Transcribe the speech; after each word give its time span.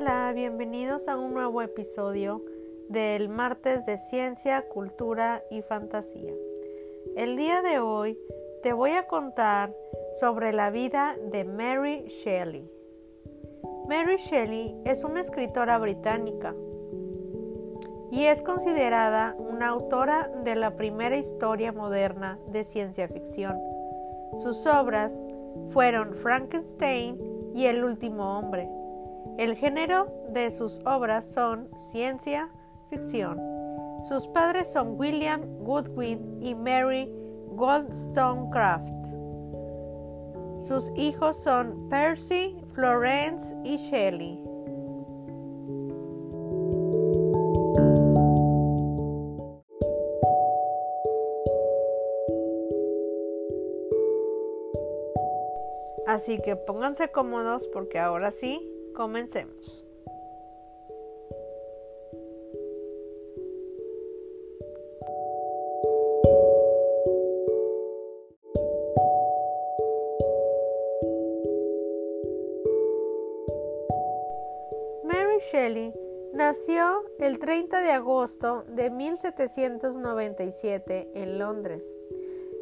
Hola, 0.00 0.32
bienvenidos 0.34 1.08
a 1.08 1.18
un 1.18 1.34
nuevo 1.34 1.60
episodio 1.60 2.42
del 2.88 3.28
martes 3.28 3.84
de 3.84 3.98
ciencia, 3.98 4.66
cultura 4.66 5.44
y 5.50 5.60
fantasía. 5.60 6.32
El 7.16 7.36
día 7.36 7.60
de 7.60 7.80
hoy 7.80 8.18
te 8.62 8.72
voy 8.72 8.92
a 8.92 9.06
contar 9.06 9.74
sobre 10.18 10.54
la 10.54 10.70
vida 10.70 11.16
de 11.30 11.44
Mary 11.44 12.06
Shelley. 12.06 12.66
Mary 13.88 14.16
Shelley 14.16 14.74
es 14.86 15.04
una 15.04 15.20
escritora 15.20 15.76
británica 15.76 16.54
y 18.10 18.24
es 18.24 18.40
considerada 18.40 19.36
una 19.38 19.68
autora 19.68 20.30
de 20.44 20.54
la 20.54 20.76
primera 20.76 21.18
historia 21.18 21.72
moderna 21.72 22.38
de 22.46 22.64
ciencia 22.64 23.06
ficción. 23.06 23.54
Sus 24.38 24.64
obras 24.64 25.12
fueron 25.74 26.14
Frankenstein 26.14 27.20
y 27.54 27.66
El 27.66 27.84
último 27.84 28.38
hombre. 28.38 28.79
El 29.38 29.56
género 29.56 30.06
de 30.30 30.50
sus 30.50 30.78
obras 30.84 31.24
son 31.32 31.68
ciencia 31.90 32.48
ficción. 32.88 33.40
Sus 34.08 34.26
padres 34.28 34.72
son 34.72 34.98
William 34.98 35.42
Goodwin 35.64 36.42
y 36.42 36.54
Mary 36.54 37.12
Goldstonecraft. 37.52 38.88
Sus 40.62 40.92
hijos 40.94 41.42
son 41.42 41.88
Percy, 41.88 42.56
Florence 42.74 43.56
y 43.64 43.76
Shelley. 43.76 44.50
Así 56.06 56.38
que 56.38 56.56
pónganse 56.56 57.08
cómodos 57.10 57.68
porque 57.68 58.00
ahora 58.00 58.32
sí, 58.32 58.68
comencemos. 59.00 59.86
Mary 75.02 75.38
Shelley 75.50 75.94
nació 76.34 77.02
el 77.20 77.38
30 77.38 77.80
de 77.80 77.92
agosto 77.92 78.64
de 78.68 78.90
1797 78.90 81.08
en 81.14 81.38
Londres. 81.38 81.94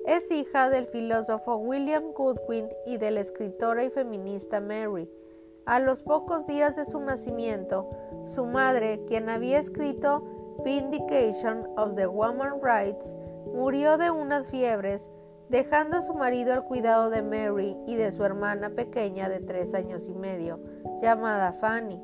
Es 0.07 0.31
hija 0.31 0.71
del 0.71 0.87
filósofo 0.87 1.57
William 1.57 2.13
Goodwin 2.13 2.69
y 2.87 2.99
de 2.99 3.11
la 3.11 3.23
escritora 3.23 3.83
y 3.83 3.91
feminista 3.91 4.61
Mary. 4.61 5.11
A 5.69 5.81
los 5.81 6.03
pocos 6.03 6.47
días 6.47 6.77
de 6.77 6.87
su 6.87 6.99
nacimiento, 6.99 7.91
su 8.25 8.47
madre, 8.47 9.05
quien 9.07 9.29
había 9.29 9.59
escrito 9.59 10.25
Vindication 10.65 11.69
of 11.77 11.95
the 11.95 12.07
Woman's 12.07 12.63
Rights, 12.63 13.15
murió 13.53 13.99
de 13.99 14.11
unas 14.11 14.49
fiebres, 14.49 15.11
dejando 15.51 15.99
a 15.99 16.01
su 16.01 16.15
marido 16.15 16.55
al 16.55 16.65
cuidado 16.65 17.11
de 17.11 17.21
Mary 17.21 17.77
y 17.87 17.97
de 17.97 18.11
su 18.13 18.25
hermana 18.25 18.71
pequeña 18.71 19.29
de 19.29 19.41
tres 19.41 19.75
años 19.75 20.09
y 20.09 20.15
medio, 20.15 20.59
llamada 21.03 21.53
Fanny. 21.53 22.03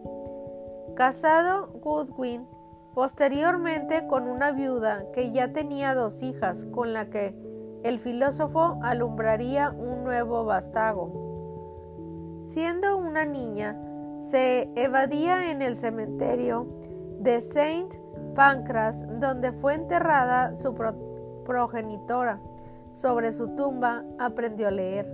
Casado, 0.94 1.68
Goodwin, 1.80 2.46
posteriormente 2.92 4.06
con 4.06 4.28
una 4.28 4.52
viuda 4.52 5.10
que 5.10 5.32
ya 5.32 5.54
tenía 5.54 5.94
dos 5.94 6.22
hijas, 6.22 6.66
con 6.66 6.92
la 6.92 7.08
que 7.08 7.34
el 7.82 7.98
filósofo 7.98 8.78
alumbraría 8.82 9.70
un 9.70 10.04
nuevo 10.04 10.44
vástago. 10.44 11.23
Siendo 12.44 12.98
una 12.98 13.24
niña, 13.24 13.74
se 14.18 14.70
evadía 14.76 15.50
en 15.50 15.62
el 15.62 15.78
cementerio 15.78 16.68
de 17.18 17.40
Saint 17.40 17.94
Pancras, 18.34 19.06
donde 19.18 19.50
fue 19.50 19.74
enterrada 19.74 20.54
su 20.54 20.74
progenitora. 21.44 22.40
Sobre 22.92 23.32
su 23.32 23.56
tumba 23.56 24.04
aprendió 24.18 24.68
a 24.68 24.72
leer. 24.72 25.10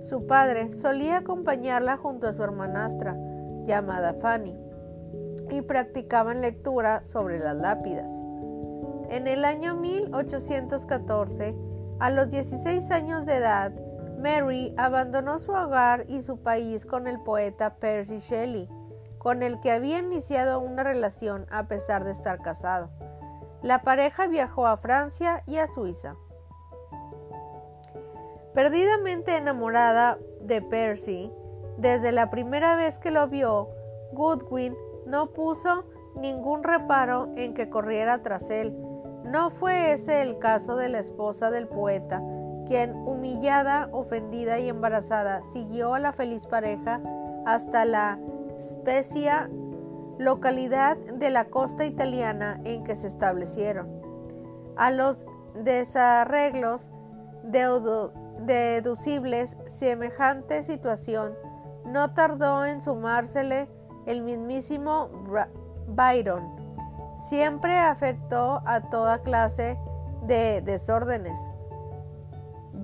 Su 0.00 0.28
padre 0.28 0.72
solía 0.72 1.18
acompañarla 1.18 1.96
junto 1.96 2.28
a 2.28 2.32
su 2.32 2.42
hermanastra, 2.44 3.16
llamada 3.66 4.14
Fanny, 4.14 4.56
y 5.50 5.62
practicaban 5.62 6.40
lectura 6.40 7.04
sobre 7.04 7.40
las 7.40 7.56
lápidas. 7.56 8.12
En 9.10 9.26
el 9.26 9.44
año 9.44 9.74
1814, 9.74 11.56
a 11.98 12.10
los 12.10 12.28
16 12.30 12.90
años 12.92 13.26
de 13.26 13.34
edad, 13.34 13.72
Mary 14.20 14.74
abandonó 14.76 15.38
su 15.38 15.52
hogar 15.52 16.04
y 16.08 16.22
su 16.22 16.42
país 16.42 16.84
con 16.84 17.06
el 17.06 17.20
poeta 17.20 17.76
Percy 17.76 18.18
Shelley, 18.18 18.68
con 19.18 19.42
el 19.42 19.60
que 19.60 19.72
había 19.72 19.98
iniciado 19.98 20.60
una 20.60 20.82
relación 20.82 21.46
a 21.50 21.68
pesar 21.68 22.04
de 22.04 22.12
estar 22.12 22.40
casado. 22.42 22.90
La 23.62 23.82
pareja 23.82 24.26
viajó 24.26 24.66
a 24.66 24.76
Francia 24.76 25.42
y 25.46 25.56
a 25.56 25.66
Suiza. 25.66 26.16
Perdidamente 28.54 29.36
enamorada 29.36 30.18
de 30.40 30.60
Percy, 30.62 31.32
desde 31.78 32.12
la 32.12 32.30
primera 32.30 32.76
vez 32.76 32.98
que 32.98 33.10
lo 33.10 33.28
vio, 33.28 33.68
Goodwin 34.12 34.76
no 35.06 35.32
puso 35.32 35.84
ningún 36.16 36.62
reparo 36.62 37.32
en 37.36 37.54
que 37.54 37.70
corriera 37.70 38.22
tras 38.22 38.50
él, 38.50 38.76
no 39.24 39.50
fue 39.50 39.92
ese 39.92 40.22
el 40.22 40.38
caso 40.38 40.76
de 40.76 40.88
la 40.88 40.98
esposa 40.98 41.50
del 41.50 41.68
poeta, 41.68 42.22
quien, 42.70 42.94
humillada, 43.04 43.88
ofendida 43.90 44.60
y 44.60 44.68
embarazada, 44.68 45.42
siguió 45.42 45.92
a 45.94 45.98
la 45.98 46.12
feliz 46.12 46.46
pareja 46.46 47.00
hasta 47.44 47.84
la 47.84 48.20
Spezia, 48.60 49.50
localidad 50.18 50.96
de 50.96 51.30
la 51.30 51.46
costa 51.46 51.84
italiana 51.84 52.60
en 52.62 52.84
que 52.84 52.94
se 52.94 53.08
establecieron. 53.08 53.88
A 54.76 54.92
los 54.92 55.26
desarreglos 55.56 56.92
deducibles 58.46 59.58
semejante 59.64 60.62
situación 60.62 61.34
no 61.86 62.14
tardó 62.14 62.64
en 62.64 62.80
sumársele 62.80 63.68
el 64.06 64.22
mismísimo 64.22 65.10
Byron, 65.88 66.54
siempre 67.16 67.76
afectó 67.76 68.62
a 68.64 68.90
toda 68.90 69.18
clase 69.22 69.76
de 70.22 70.62
desórdenes. 70.62 71.52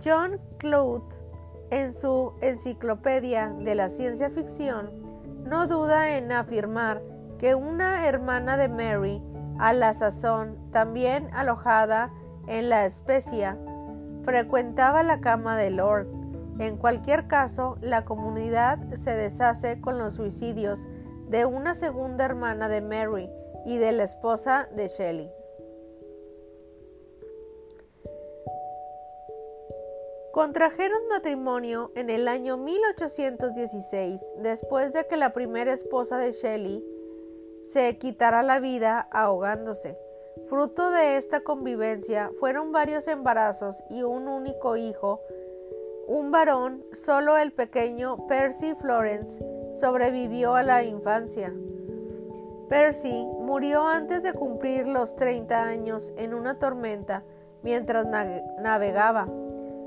John 0.03 0.41
Clute, 0.59 1.17
en 1.71 1.93
su 1.93 2.33
Enciclopedia 2.41 3.55
de 3.61 3.75
la 3.75 3.89
Ciencia 3.89 4.31
Ficción, 4.31 4.91
no 5.45 5.67
duda 5.67 6.17
en 6.17 6.33
afirmar 6.33 7.03
que 7.39 7.55
una 7.55 8.07
hermana 8.07 8.57
de 8.57 8.69
Mary, 8.69 9.23
a 9.59 9.73
la 9.73 9.95
sazón 9.95 10.71
también 10.71 11.29
alojada 11.33 12.13
en 12.47 12.69
la 12.69 12.85
especia, 12.85 13.59
frecuentaba 14.23 15.03
la 15.03 15.21
cama 15.21 15.57
de 15.57 15.71
Lord. 15.71 16.09
En 16.59 16.77
cualquier 16.77 17.27
caso, 17.27 17.77
la 17.81 18.05
comunidad 18.05 18.79
se 18.95 19.13
deshace 19.13 19.81
con 19.81 19.99
los 19.99 20.15
suicidios 20.15 20.89
de 21.29 21.45
una 21.45 21.75
segunda 21.75 22.25
hermana 22.25 22.69
de 22.69 22.81
Mary, 22.81 23.29
y 23.67 23.79
de 23.79 23.91
la 23.91 24.05
esposa 24.05 24.69
de 24.75 24.87
Shelley. 24.87 25.31
Contrajeron 30.37 31.09
matrimonio 31.09 31.93
en 31.95 32.11
el 32.11 32.29
año 32.29 32.59
1816, 32.59 34.21
después 34.43 34.93
de 34.93 35.07
que 35.07 35.17
la 35.17 35.33
primera 35.33 35.73
esposa 35.73 36.19
de 36.19 36.33
Shelley 36.33 36.85
se 37.63 37.97
quitara 37.97 38.43
la 38.43 38.61
vida 38.61 39.09
ahogándose. 39.13 39.97
Fruto 40.51 40.91
de 40.91 41.17
esta 41.17 41.41
convivencia 41.41 42.31
fueron 42.39 42.71
varios 42.71 43.09
embarazos 43.09 43.83
y 43.89 44.03
un 44.03 44.29
único 44.29 44.77
hijo, 44.77 45.23
un 46.07 46.31
varón, 46.31 46.85
solo 46.93 47.39
el 47.39 47.51
pequeño 47.55 48.27
Percy 48.27 48.75
Florence 48.75 49.43
sobrevivió 49.73 50.55
a 50.55 50.63
la 50.63 50.85
infancia. 50.85 51.51
Percy 52.69 53.25
murió 53.41 53.87
antes 53.87 54.23
de 54.23 54.35
cumplir 54.35 54.87
los 54.87 55.17
30 55.17 55.63
años 55.63 56.13
en 56.19 56.35
una 56.35 56.59
tormenta 56.59 57.25
mientras 57.63 58.07
navegaba. 58.07 59.46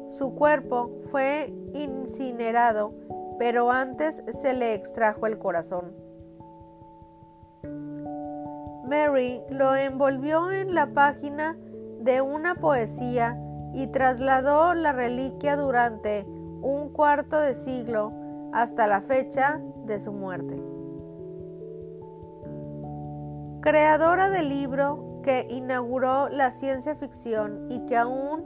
Su 0.09 0.35
cuerpo 0.35 0.91
fue 1.09 1.53
incinerado, 1.73 2.93
pero 3.39 3.71
antes 3.71 4.21
se 4.27 4.53
le 4.53 4.73
extrajo 4.73 5.25
el 5.27 5.39
corazón. 5.39 5.93
Mary 8.85 9.41
lo 9.49 9.75
envolvió 9.75 10.51
en 10.51 10.75
la 10.75 10.93
página 10.93 11.57
de 12.01 12.21
una 12.21 12.55
poesía 12.55 13.39
y 13.73 13.87
trasladó 13.87 14.73
la 14.73 14.91
reliquia 14.91 15.55
durante 15.55 16.25
un 16.27 16.89
cuarto 16.91 17.39
de 17.39 17.53
siglo 17.53 18.11
hasta 18.51 18.87
la 18.87 18.99
fecha 18.99 19.61
de 19.85 19.99
su 19.99 20.11
muerte 20.11 20.61
creadora 23.61 24.29
del 24.29 24.49
libro 24.49 25.19
que 25.23 25.45
inauguró 25.49 26.29
la 26.29 26.49
ciencia 26.51 26.95
ficción 26.95 27.67
y 27.69 27.85
que 27.85 27.97
aún 27.97 28.45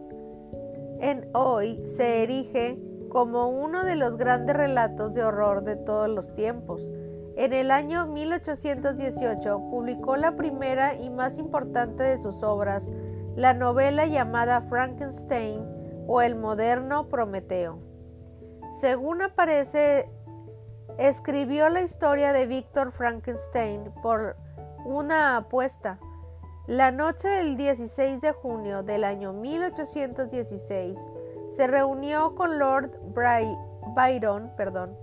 en 1.03 1.29
hoy 1.33 1.85
se 1.85 2.23
erige 2.23 2.79
como 3.09 3.49
uno 3.49 3.83
de 3.83 3.97
los 3.97 4.15
grandes 4.15 4.55
relatos 4.55 5.13
de 5.13 5.23
horror 5.23 5.65
de 5.65 5.75
todos 5.75 6.07
los 6.09 6.33
tiempos. 6.33 6.93
En 7.35 7.51
el 7.51 7.71
año 7.71 8.05
1818 8.07 9.69
publicó 9.69 10.15
la 10.15 10.37
primera 10.37 10.95
y 10.95 11.09
más 11.09 11.37
importante 11.39 12.03
de 12.03 12.17
sus 12.17 12.41
obras, 12.41 12.89
la 13.35 13.53
novela 13.53 14.05
llamada 14.05 14.61
Frankenstein 14.61 15.61
o 16.07 16.21
el 16.21 16.35
moderno 16.35 17.09
Prometeo. 17.09 17.79
Según 18.71 19.23
aparece, 19.23 20.09
escribió 20.97 21.67
la 21.67 21.81
historia 21.81 22.31
de 22.31 22.47
Víctor 22.47 22.93
Frankenstein 22.93 23.91
por 24.01 24.37
una 24.85 25.35
apuesta. 25.35 25.99
La 26.67 26.91
noche 26.91 27.27
del 27.27 27.57
16 27.57 28.21
de 28.21 28.31
junio 28.31 28.83
del 28.83 29.03
año 29.03 29.33
1816 29.33 30.97
se 31.49 31.67
reunió 31.67 32.35
con 32.35 32.57
Lord 32.57 32.91
Byron 33.13 34.49
perdón, 34.55 34.97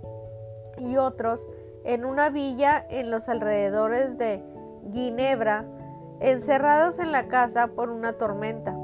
y 0.79 0.97
otros 0.97 1.47
en 1.83 2.03
una 2.03 2.31
villa 2.31 2.83
en 2.89 3.11
los 3.11 3.29
alrededores 3.29 4.17
de 4.17 4.43
Ginebra, 4.91 5.67
encerrados 6.19 6.97
en 6.97 7.11
la 7.11 7.27
casa 7.27 7.67
por 7.67 7.91
una 7.91 8.13
tormenta. 8.13 8.75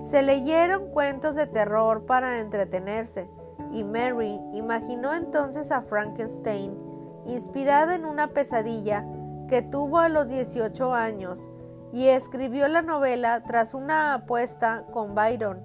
Se 0.00 0.22
leyeron 0.22 0.88
cuentos 0.92 1.34
de 1.34 1.46
terror 1.48 2.06
para 2.06 2.40
entretenerse, 2.40 3.28
y 3.72 3.84
Mary 3.84 4.40
imaginó 4.54 5.12
entonces 5.12 5.70
a 5.70 5.82
Frankenstein, 5.82 6.78
inspirada 7.26 7.94
en 7.94 8.06
una 8.06 8.28
pesadilla 8.28 9.04
que 9.48 9.60
tuvo 9.60 9.98
a 9.98 10.08
los 10.08 10.28
18 10.28 10.94
años, 10.94 11.50
y 11.92 12.08
escribió 12.08 12.68
la 12.68 12.82
novela 12.82 13.42
tras 13.44 13.74
una 13.74 14.14
apuesta 14.14 14.84
con 14.92 15.14
Byron, 15.14 15.62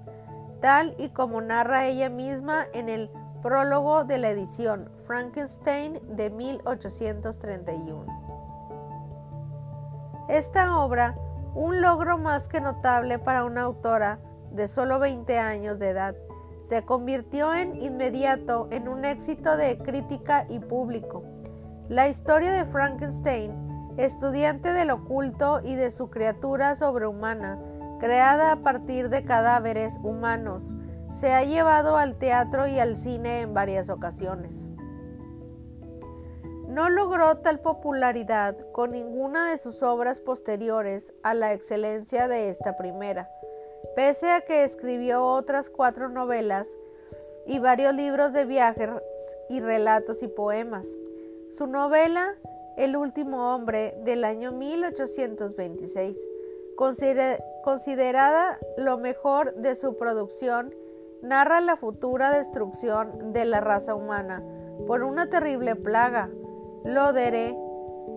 tal 0.60 0.94
y 0.98 1.10
como 1.10 1.40
narra 1.40 1.86
ella 1.86 2.10
misma 2.10 2.66
en 2.72 2.88
el 2.88 3.10
prólogo 3.42 4.04
de 4.04 4.18
la 4.18 4.30
edición 4.30 4.90
Frankenstein 5.06 6.00
de 6.16 6.30
1831. 6.30 8.26
Esta 10.28 10.78
obra, 10.78 11.16
un 11.54 11.80
logro 11.80 12.18
más 12.18 12.48
que 12.48 12.60
notable 12.60 13.20
para 13.20 13.44
una 13.44 13.62
autora 13.62 14.18
de 14.50 14.66
solo 14.66 14.98
20 14.98 15.38
años 15.38 15.78
de 15.78 15.90
edad, 15.90 16.16
se 16.60 16.84
convirtió 16.84 17.54
en 17.54 17.80
inmediato 17.80 18.66
en 18.72 18.88
un 18.88 19.04
éxito 19.04 19.56
de 19.56 19.78
crítica 19.78 20.46
y 20.48 20.58
público. 20.58 21.22
La 21.88 22.08
historia 22.08 22.50
de 22.50 22.64
Frankenstein, 22.64 23.65
estudiante 23.96 24.72
del 24.72 24.90
oculto 24.90 25.60
y 25.64 25.74
de 25.74 25.90
su 25.90 26.10
criatura 26.10 26.74
sobrehumana, 26.74 27.58
creada 27.98 28.52
a 28.52 28.62
partir 28.62 29.08
de 29.08 29.24
cadáveres 29.24 29.98
humanos, 30.02 30.74
se 31.10 31.32
ha 31.32 31.44
llevado 31.44 31.96
al 31.96 32.16
teatro 32.16 32.66
y 32.66 32.78
al 32.78 32.96
cine 32.96 33.40
en 33.40 33.54
varias 33.54 33.88
ocasiones. 33.88 34.68
No 36.68 36.90
logró 36.90 37.38
tal 37.38 37.60
popularidad 37.60 38.56
con 38.72 38.92
ninguna 38.92 39.50
de 39.50 39.58
sus 39.58 39.82
obras 39.82 40.20
posteriores 40.20 41.14
a 41.22 41.32
la 41.32 41.52
excelencia 41.52 42.28
de 42.28 42.50
esta 42.50 42.76
primera, 42.76 43.30
pese 43.94 44.30
a 44.30 44.42
que 44.42 44.64
escribió 44.64 45.24
otras 45.24 45.70
cuatro 45.70 46.10
novelas 46.10 46.68
y 47.46 47.60
varios 47.60 47.94
libros 47.94 48.32
de 48.34 48.44
viajes 48.44 48.90
y 49.48 49.60
relatos 49.60 50.22
y 50.22 50.28
poemas. 50.28 50.96
Su 51.48 51.66
novela 51.66 52.34
El 52.76 52.96
último 52.96 53.54
hombre 53.54 53.96
del 54.04 54.24
año 54.24 54.52
1826, 54.52 56.28
considerada 57.64 58.58
lo 58.76 58.98
mejor 58.98 59.54
de 59.54 59.74
su 59.74 59.96
producción, 59.96 60.74
narra 61.22 61.62
la 61.62 61.76
futura 61.76 62.30
destrucción 62.30 63.32
de 63.32 63.46
la 63.46 63.60
raza 63.60 63.94
humana 63.94 64.44
por 64.86 65.02
una 65.02 65.30
terrible 65.30 65.74
plaga, 65.74 66.28
Lodere, 66.84 67.56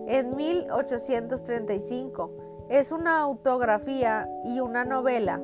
en 0.06 0.36
1835. 0.36 2.66
Es 2.68 2.92
una 2.92 3.20
autografía 3.20 4.28
y 4.44 4.60
una 4.60 4.84
novela. 4.84 5.40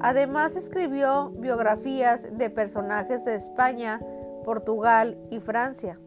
Además 0.00 0.56
escribió 0.56 1.30
biografías 1.36 2.36
de 2.36 2.50
personajes 2.50 3.24
de 3.24 3.36
España, 3.36 4.00
Portugal 4.44 5.16
y 5.30 5.38
Francia. 5.38 6.00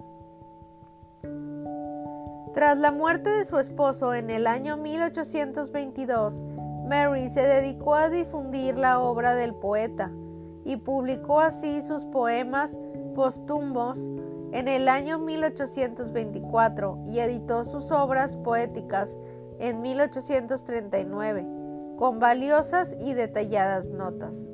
Tras 2.55 2.77
la 2.77 2.89
muerte 2.89 3.29
de 3.31 3.43
su 3.43 3.59
esposo 3.59 4.13
en 4.13 4.29
el 4.29 4.47
año 4.47 4.77
1822, 4.77 6.41
Mary 6.87 7.27
se 7.27 7.41
dedicó 7.41 7.95
a 7.95 8.07
difundir 8.07 8.77
la 8.77 9.01
obra 9.01 9.35
del 9.35 9.53
poeta 9.53 10.13
y 10.63 10.77
publicó 10.77 11.41
así 11.41 11.81
sus 11.81 12.05
poemas 12.05 12.79
póstumos 13.13 14.09
en 14.53 14.69
el 14.69 14.87
año 14.87 15.19
1824 15.19 17.03
y 17.09 17.19
editó 17.19 17.65
sus 17.65 17.91
obras 17.91 18.37
poéticas 18.37 19.17
en 19.59 19.81
1839 19.81 21.45
con 21.97 22.19
valiosas 22.19 22.95
y 23.01 23.15
detalladas 23.15 23.89
notas. 23.89 24.47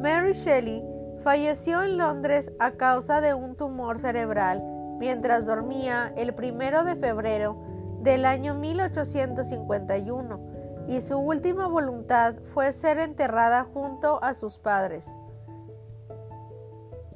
Mary 0.00 0.32
Shelley 0.32 0.82
falleció 1.22 1.84
en 1.84 1.96
Londres 1.96 2.52
a 2.58 2.72
causa 2.72 3.20
de 3.20 3.34
un 3.34 3.54
tumor 3.54 4.00
cerebral 4.00 4.64
mientras 5.00 5.46
dormía 5.46 6.12
el 6.16 6.34
primero 6.34 6.84
de 6.84 6.94
febrero 6.94 7.56
del 8.02 8.26
año 8.26 8.54
1851 8.54 10.86
y 10.88 11.00
su 11.00 11.18
última 11.18 11.66
voluntad 11.66 12.34
fue 12.52 12.72
ser 12.72 12.98
enterrada 12.98 13.64
junto 13.64 14.22
a 14.22 14.34
sus 14.34 14.58
padres. 14.58 15.16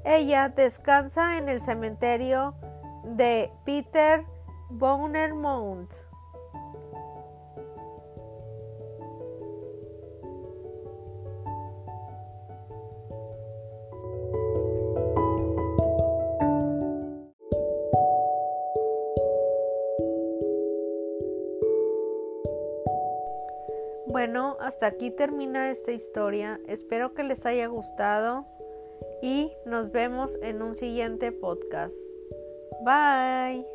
Ella 0.04 0.48
descansa 0.48 1.38
en 1.38 1.48
el 1.48 1.60
cementerio 1.60 2.54
de 3.04 3.52
Peter 3.64 4.24
Mount. 4.70 5.92
Hasta 24.64 24.86
aquí 24.86 25.10
termina 25.10 25.70
esta 25.70 25.92
historia. 25.92 26.60
Espero 26.66 27.14
que 27.14 27.22
les 27.22 27.46
haya 27.46 27.66
gustado 27.66 28.46
y 29.22 29.52
nos 29.66 29.92
vemos 29.92 30.38
en 30.42 30.62
un 30.62 30.74
siguiente 30.74 31.32
podcast. 31.32 31.96
Bye. 32.84 33.73